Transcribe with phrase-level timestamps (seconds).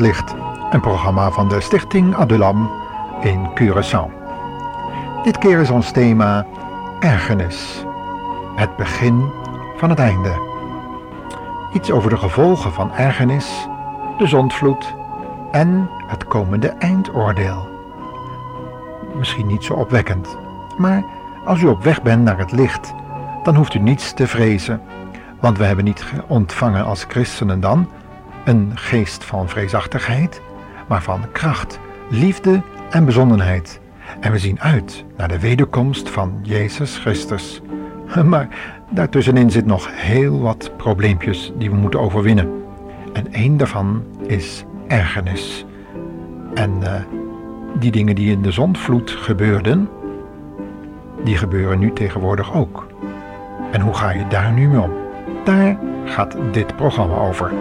[0.00, 0.34] Licht,
[0.70, 2.70] een programma van de Stichting Adulam
[3.20, 4.10] in Curaçao.
[5.22, 6.46] Dit keer is ons thema
[7.00, 7.84] ergernis,
[8.56, 9.30] het begin
[9.76, 10.40] van het einde.
[11.72, 13.68] Iets over de gevolgen van ergernis,
[14.18, 14.94] de zondvloed
[15.50, 17.68] en het komende eindoordeel.
[19.14, 20.36] Misschien niet zo opwekkend,
[20.76, 21.04] maar
[21.44, 22.94] als u op weg bent naar het licht,
[23.42, 24.80] dan hoeft u niets te vrezen,
[25.40, 27.88] want we hebben niet ontvangen als christenen dan
[28.48, 30.40] een geest van vreesachtigheid,
[30.86, 31.78] maar van kracht,
[32.10, 33.80] liefde en bezonnenheid.
[34.20, 37.60] En we zien uit naar de wederkomst van Jezus Christus.
[38.24, 38.48] Maar
[38.90, 42.62] daartussenin zit nog heel wat probleempjes die we moeten overwinnen.
[43.12, 45.64] En één daarvan is ergernis.
[46.54, 46.94] En uh,
[47.78, 49.88] die dingen die in de zondvloed gebeurden,
[51.24, 52.86] die gebeuren nu tegenwoordig ook.
[53.72, 54.92] En hoe ga je daar nu mee om?
[55.44, 57.52] Daar gaat dit programma over.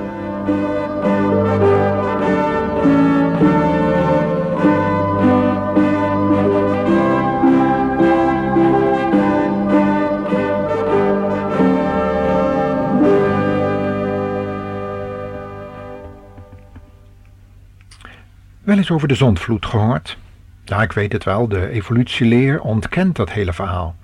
[18.68, 20.18] Wel eens over de zondvloed gehoord?
[20.66, 23.95] Ja, ik weet het wel, de evolutieleer ontkent dat hele verhaal.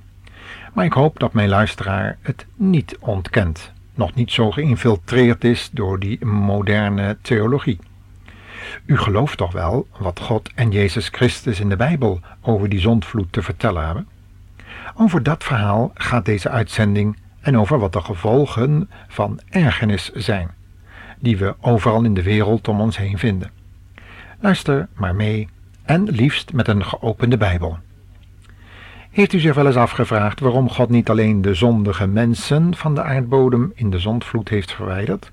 [0.74, 6.00] Maar ik hoop dat mijn luisteraar het niet ontkent, nog niet zo geïnfiltreerd is door
[6.00, 7.80] die moderne theologie.
[8.86, 13.34] U gelooft toch wel wat God en Jezus Christus in de Bijbel over die zondvloed
[13.34, 14.08] te vertellen hebben?
[14.96, 20.50] Over dat verhaal gaat deze uitzending en over wat de gevolgen van ergernis zijn,
[21.20, 23.52] die we overal in de wereld om ons heen vinden.
[24.40, 25.48] Luister maar mee
[25.84, 27.78] en liefst met een geopende Bijbel.
[29.14, 33.04] Heeft u zich wel eens afgevraagd waarom God niet alleen de zondige mensen van de
[33.04, 35.32] aardbodem in de zondvloed heeft verwijderd,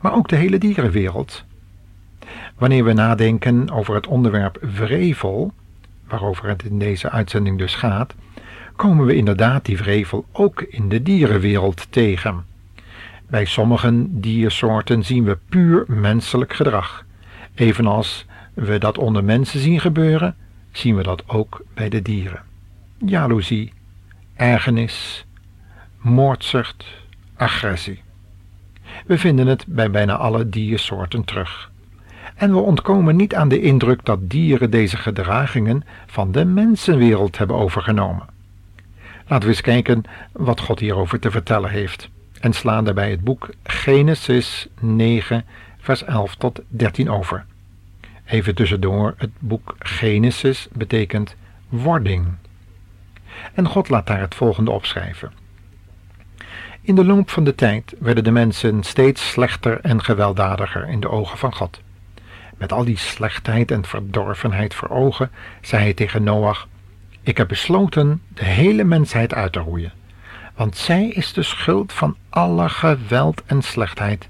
[0.00, 1.44] maar ook de hele dierenwereld?
[2.58, 5.52] Wanneer we nadenken over het onderwerp vrevel,
[6.08, 8.14] waarover het in deze uitzending dus gaat,
[8.76, 12.44] komen we inderdaad die vrevel ook in de dierenwereld tegen.
[13.26, 17.04] Bij sommige diersoorten zien we puur menselijk gedrag,
[17.54, 20.36] evenals we dat onder mensen zien gebeuren,
[20.72, 22.48] zien we dat ook bij de dieren.
[23.06, 23.72] Jaloezie,
[24.34, 25.24] ergernis,
[25.98, 26.84] moordzucht,
[27.36, 28.02] agressie.
[29.06, 31.70] We vinden het bij bijna alle diersoorten terug.
[32.34, 37.56] En we ontkomen niet aan de indruk dat dieren deze gedragingen van de mensenwereld hebben
[37.56, 38.26] overgenomen.
[39.26, 40.02] Laten we eens kijken
[40.32, 42.08] wat God hierover te vertellen heeft
[42.40, 45.44] en slaan daarbij het boek Genesis 9,
[45.78, 47.44] vers 11 tot 13 over.
[48.24, 51.36] Even tussendoor, het boek Genesis betekent
[51.68, 52.26] wording.
[53.54, 55.32] En God laat daar het volgende opschrijven.
[56.82, 61.08] In de loop van de tijd werden de mensen steeds slechter en gewelddadiger in de
[61.08, 61.80] ogen van God.
[62.56, 65.30] Met al die slechtheid en verdorvenheid voor ogen,
[65.60, 66.68] zei hij tegen Noach:
[67.22, 69.92] Ik heb besloten de hele mensheid uit te roeien,
[70.54, 74.28] want zij is de schuld van alle geweld en slechtheid.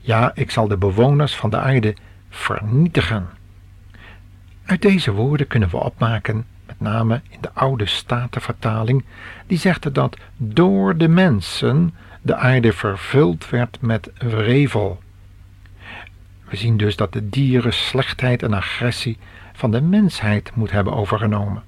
[0.00, 1.94] Ja, ik zal de bewoners van de aarde
[2.30, 3.28] vernietigen.
[4.64, 9.04] Uit deze woorden kunnen we opmaken, met name in de oude statenvertaling,
[9.46, 15.02] die zegt dat door de mensen de aarde vervuld werd met wrevel.
[16.48, 19.18] We zien dus dat de dieren slechtheid en agressie
[19.52, 21.62] van de mensheid moet hebben overgenomen.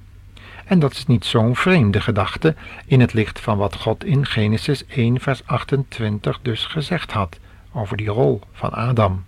[0.65, 2.55] En dat is niet zo'n vreemde gedachte
[2.87, 7.39] in het licht van wat God in Genesis 1, vers 28 dus gezegd had
[7.73, 9.25] over die rol van Adam.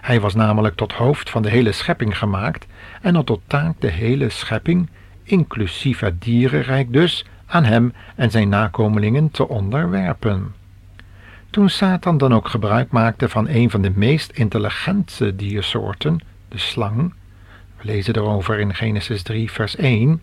[0.00, 2.66] Hij was namelijk tot hoofd van de hele schepping gemaakt
[3.02, 4.88] en had tot taak de hele schepping,
[5.22, 10.54] inclusief het dierenrijk dus, aan hem en zijn nakomelingen te onderwerpen.
[11.50, 17.14] Toen Satan dan ook gebruik maakte van een van de meest intelligente diersoorten, de slang,
[17.76, 20.20] we lezen erover in Genesis 3, vers 1,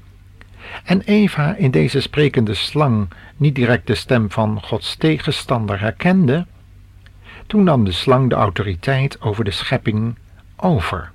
[0.84, 3.08] en Eva in deze sprekende slang
[3.38, 6.46] niet direct de stem van Gods tegenstander herkende,
[7.48, 10.16] toen nam de slang de autoriteit over de schepping
[10.56, 11.12] over.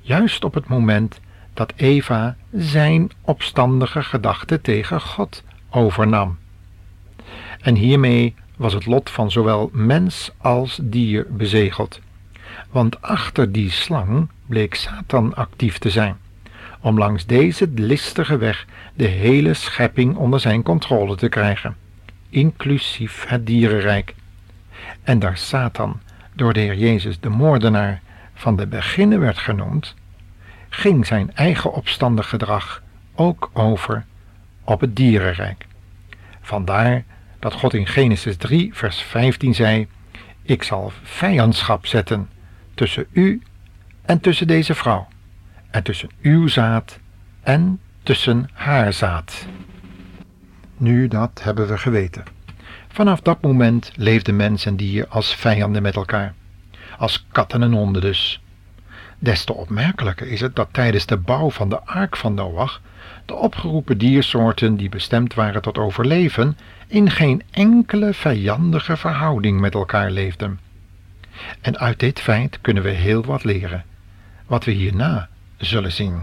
[0.00, 1.20] Juist op het moment
[1.54, 6.38] dat Eva zijn opstandige gedachten tegen God overnam.
[7.60, 12.00] En hiermee was het lot van zowel mens als dier bezegeld.
[12.70, 16.16] Want achter die slang bleek Satan actief te zijn,
[16.80, 21.76] om langs deze listige weg de hele schepping onder zijn controle te krijgen,
[22.28, 24.14] inclusief het dierenrijk.
[25.06, 26.00] En daar Satan
[26.32, 28.00] door de Heer Jezus de moordenaar
[28.34, 29.94] van de beginnen werd genoemd,
[30.68, 32.82] ging zijn eigen opstandig gedrag
[33.14, 34.04] ook over
[34.64, 35.66] op het dierenrijk.
[36.40, 37.04] Vandaar
[37.38, 39.86] dat God in Genesis 3, vers 15 zei:
[40.42, 42.28] Ik zal vijandschap zetten
[42.74, 43.42] tussen u
[44.04, 45.08] en tussen deze vrouw,
[45.70, 46.98] en tussen uw zaad
[47.42, 49.46] en tussen haar zaad.
[50.76, 52.35] Nu, dat hebben we geweten.
[52.96, 56.34] Vanaf dat moment leefden mens en dier als vijanden met elkaar,
[56.98, 58.40] als katten en honden dus.
[59.18, 62.80] Des te opmerkelijker is het dat tijdens de bouw van de ark van Noach
[63.24, 66.56] de opgeroepen diersoorten die bestemd waren tot overleven
[66.86, 70.60] in geen enkele vijandige verhouding met elkaar leefden.
[71.60, 73.84] En uit dit feit kunnen we heel wat leren,
[74.46, 76.22] wat we hierna zullen zien.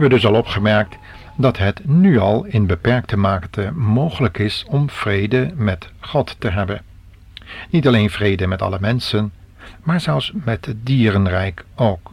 [0.00, 0.96] Hebben dus al opgemerkt
[1.36, 6.82] dat het nu al in beperkte mate mogelijk is om vrede met God te hebben.
[7.70, 9.32] Niet alleen vrede met alle mensen,
[9.82, 12.12] maar zelfs met het dierenrijk ook.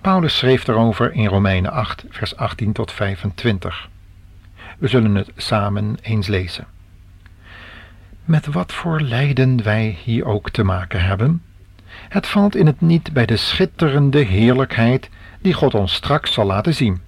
[0.00, 3.88] Paulus schreef daarover in Romeinen 8, vers 18 tot 25.
[4.78, 6.66] We zullen het samen eens lezen.
[8.24, 11.42] Met wat voor lijden wij hier ook te maken hebben,
[12.08, 15.10] het valt in het niet bij de schitterende heerlijkheid
[15.40, 17.00] die God ons straks zal laten zien.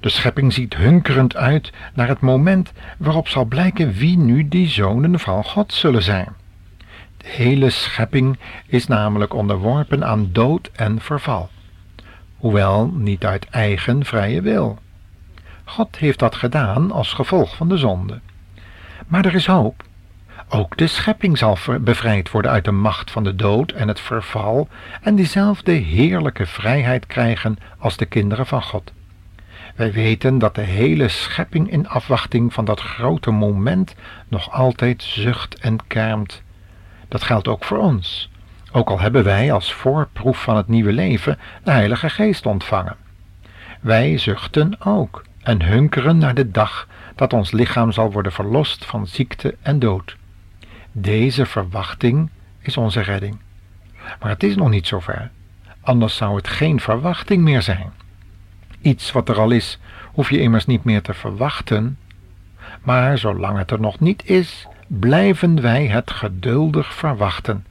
[0.00, 5.18] De schepping ziet hunkerend uit naar het moment waarop zal blijken wie nu die zonen
[5.18, 6.28] van God zullen zijn.
[7.16, 11.50] De hele schepping is namelijk onderworpen aan dood en verval,
[12.36, 14.78] hoewel niet uit eigen vrije wil.
[15.64, 18.20] God heeft dat gedaan als gevolg van de zonde.
[19.06, 19.82] Maar er is hoop.
[20.52, 24.68] Ook de schepping zal bevrijd worden uit de macht van de dood en het verval
[25.02, 28.92] en diezelfde heerlijke vrijheid krijgen als de kinderen van God.
[29.74, 33.94] Wij weten dat de hele schepping in afwachting van dat grote moment
[34.28, 36.42] nog altijd zucht en kermt.
[37.08, 38.30] Dat geldt ook voor ons,
[38.72, 42.96] ook al hebben wij als voorproef van het nieuwe leven de Heilige Geest ontvangen.
[43.80, 49.06] Wij zuchten ook en hunkeren naar de dag dat ons lichaam zal worden verlost van
[49.06, 50.18] ziekte en dood.
[50.92, 53.38] Deze verwachting is onze redding.
[54.20, 55.30] Maar het is nog niet zover,
[55.80, 57.92] anders zou het geen verwachting meer zijn.
[58.80, 59.78] Iets wat er al is,
[60.12, 61.98] hoef je immers niet meer te verwachten.
[62.82, 67.66] Maar zolang het er nog niet is, blijven wij het geduldig verwachten.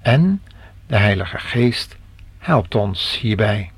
[0.00, 0.42] En
[0.86, 1.96] de Heilige Geest
[2.38, 3.70] helpt ons hierbij.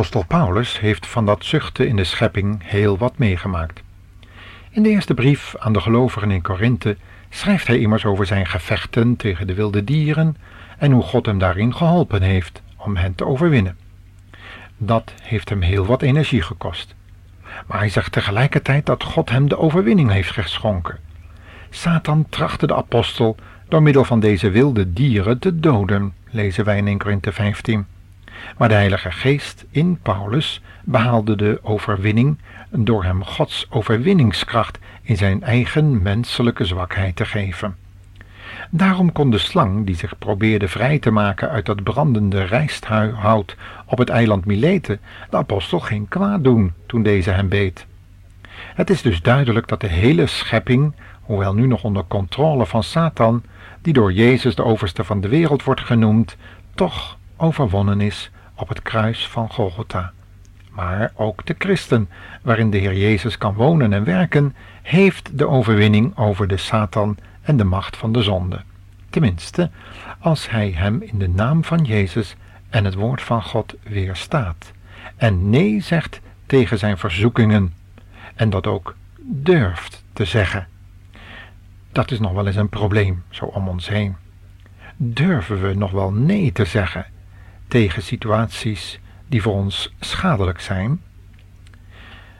[0.00, 3.82] Apostel Paulus heeft van dat zuchten in de schepping heel wat meegemaakt.
[4.70, 6.96] In de eerste brief aan de gelovigen in Korinthe
[7.28, 10.36] schrijft hij immers over zijn gevechten tegen de wilde dieren
[10.78, 13.76] en hoe God hem daarin geholpen heeft om hen te overwinnen.
[14.76, 16.94] Dat heeft hem heel wat energie gekost.
[17.66, 20.98] Maar hij zegt tegelijkertijd dat God hem de overwinning heeft geschonken.
[21.70, 23.36] Satan trachtte de apostel
[23.68, 27.86] door middel van deze wilde dieren te doden, lezen wij in 1 Korinthe 15.
[28.58, 32.38] Maar de Heilige Geest in Paulus behaalde de overwinning
[32.70, 37.76] door hem Gods overwinningskracht in zijn eigen menselijke zwakheid te geven.
[38.70, 43.56] Daarom kon de slang, die zich probeerde vrij te maken uit dat brandende rijsthout
[43.86, 47.86] op het eiland Mileten, de apostel geen kwaad doen toen deze hem beet.
[48.74, 53.42] Het is dus duidelijk dat de hele schepping, hoewel nu nog onder controle van Satan,
[53.82, 56.36] die door Jezus de overste van de wereld wordt genoemd,
[56.74, 60.12] toch overwonnen is op het kruis van Golgotha.
[60.70, 62.08] Maar ook de christen,
[62.42, 67.56] waarin de Heer Jezus kan wonen en werken, heeft de overwinning over de Satan en
[67.56, 68.60] de macht van de zonde.
[69.10, 69.70] Tenminste,
[70.18, 72.36] als hij hem in de naam van Jezus
[72.70, 74.72] en het woord van God weerstaat
[75.16, 77.74] en nee zegt tegen zijn verzoekingen
[78.34, 80.66] en dat ook durft te zeggen.
[81.92, 84.16] Dat is nog wel eens een probleem zo om ons heen.
[84.96, 87.06] Durven we nog wel nee te zeggen
[87.70, 91.00] tegen situaties die voor ons schadelijk zijn?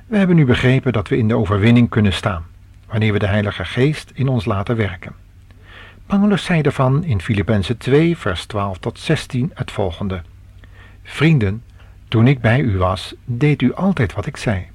[0.07, 2.45] We hebben nu begrepen dat we in de overwinning kunnen staan
[2.91, 5.15] wanneer we de Heilige Geest in ons laten werken.
[6.07, 10.23] Paulus zei ervan in Filippenzen 2, vers 12 tot 16 het volgende:
[11.03, 11.63] Vrienden,
[12.09, 14.67] toen ik bij u was, deed u altijd wat ik zei.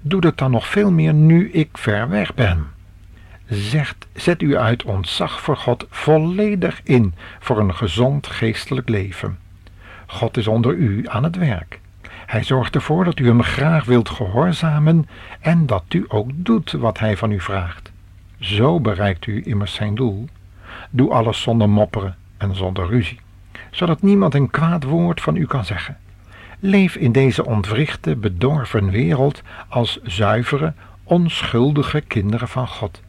[0.00, 2.66] Doe dat dan nog veel meer nu ik ver weg ben.
[3.48, 9.38] Zegt, zet u uit ontzag voor God volledig in voor een gezond geestelijk leven.
[10.06, 11.80] God is onder u aan het werk.
[12.26, 15.08] Hij zorgt ervoor dat u hem graag wilt gehoorzamen
[15.40, 17.92] en dat u ook doet wat hij van u vraagt.
[18.38, 20.28] Zo bereikt u immers zijn doel.
[20.90, 23.20] Doe alles zonder mopperen en zonder ruzie,
[23.70, 25.96] zodat niemand een kwaad woord van u kan zeggen.
[26.60, 30.72] Leef in deze ontwrichte, bedorven wereld als zuivere,
[31.02, 33.00] onschuldige kinderen van God.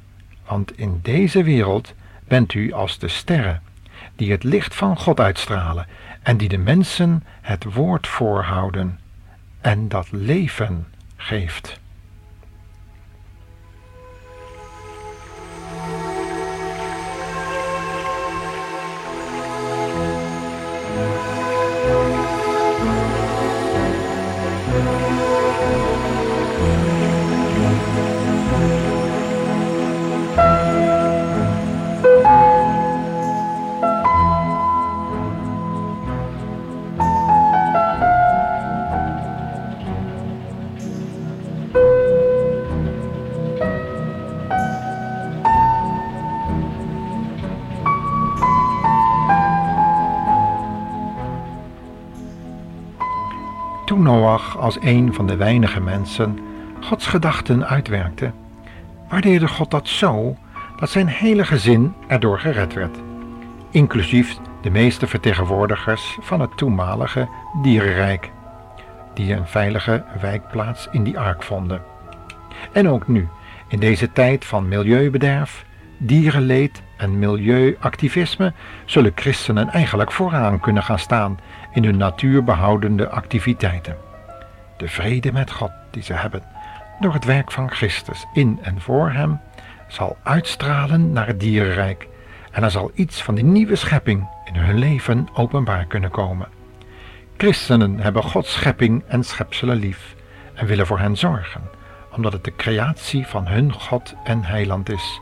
[0.48, 1.94] Want in deze wereld
[2.27, 3.62] bent u als de sterren,
[4.16, 5.88] die het licht van God uitstralen
[6.28, 9.00] en die de mensen het woord voorhouden
[9.62, 11.80] en dat leven geeft.
[53.98, 56.39] Toen Noach als een van de weinige mensen
[56.82, 58.32] Gods gedachten uitwerkte,
[59.10, 60.36] waardeerde God dat zo
[60.80, 62.98] dat zijn hele gezin erdoor gered werd,
[63.72, 67.27] inclusief de meeste vertegenwoordigers van het toenmalige
[67.62, 68.32] dierenrijk,
[69.13, 71.82] die een veilige wijkplaats in die ark vonden.
[72.72, 73.27] En ook nu,
[73.68, 75.66] in deze tijd van milieubederf,
[75.98, 78.54] dierenleed en milieuactivisme,
[78.86, 81.39] zullen christenen eigenlijk vooraan kunnen gaan staan
[81.74, 83.98] in hun natuurbehoudende activiteiten.
[84.77, 86.44] De vrede met God die ze hebben
[87.00, 89.39] door het werk van Christus in en voor Hem
[89.88, 92.08] zal uitstralen naar het dierenrijk
[92.51, 96.48] en er zal iets van die nieuwe schepping in hun leven openbaar kunnen komen.
[97.38, 100.16] Christenen hebben Gods schepping en schepselen lief
[100.54, 101.62] en willen voor hen zorgen,
[102.12, 105.20] omdat het de creatie van hun God en heiland is.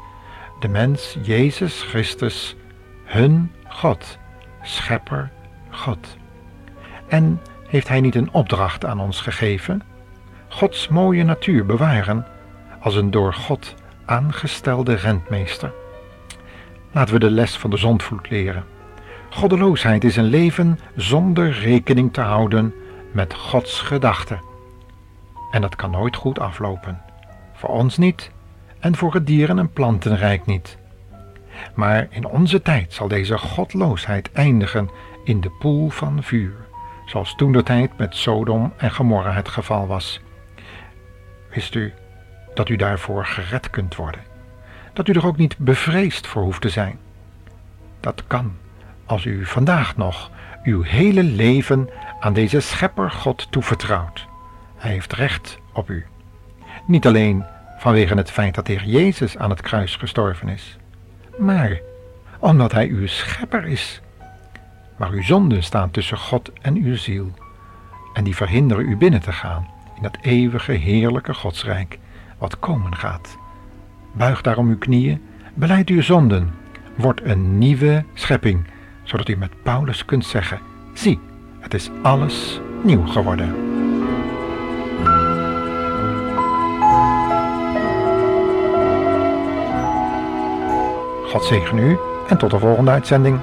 [0.60, 2.56] De mens Jezus Christus,
[3.04, 4.18] hun God,
[4.62, 5.32] schepper
[5.70, 6.18] God.
[7.08, 9.82] En heeft Hij niet een opdracht aan ons gegeven?
[10.48, 12.26] Gods mooie natuur bewaren
[12.80, 15.74] als een door God aangestelde rentmeester.
[16.92, 18.64] Laten we de les van de zondvloed leren.
[19.30, 22.74] Goddeloosheid is een leven zonder rekening te houden
[23.12, 24.42] met Gods gedachten.
[25.52, 27.02] En dat kan nooit goed aflopen.
[27.54, 28.32] Voor ons niet
[28.86, 30.78] en voor het dieren- en plantenrijk niet.
[31.74, 34.90] Maar in onze tijd zal deze godloosheid eindigen
[35.24, 36.54] in de poel van vuur
[37.06, 40.22] zoals toen de tijd met Sodom en Gomorra het geval was.
[41.50, 41.94] Wist u
[42.54, 44.22] dat u daarvoor gered kunt worden?
[44.94, 47.00] Dat u er ook niet bevreesd voor hoeft te zijn?
[48.00, 48.56] Dat kan
[49.06, 50.32] als u vandaag nog
[50.64, 51.90] uw hele leven
[52.20, 54.28] aan deze schepper God toevertrouwt.
[54.76, 56.06] Hij heeft recht op u.
[56.88, 57.46] Niet alleen
[57.86, 60.78] vanwege het feit dat de Heer Jezus aan het kruis gestorven is,
[61.38, 61.80] maar
[62.40, 64.02] omdat Hij uw schepper is.
[64.98, 67.32] Maar uw zonden staan tussen God en uw ziel
[68.14, 72.00] en die verhinderen u binnen te gaan in dat eeuwige heerlijke Godsrijk
[72.38, 73.38] wat komen gaat.
[74.14, 75.22] Buig daarom uw knieën,
[75.54, 76.54] beleid uw zonden,
[76.96, 78.66] word een nieuwe schepping,
[79.04, 80.60] zodat u met Paulus kunt zeggen,
[80.94, 81.20] zie,
[81.60, 83.65] het is alles nieuw geworden.
[91.36, 93.40] God zegen u en tot de volgende uitzending.